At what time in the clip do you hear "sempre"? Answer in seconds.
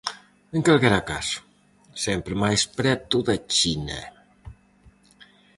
2.05-2.33